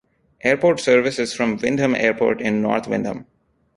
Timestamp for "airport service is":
0.43-1.31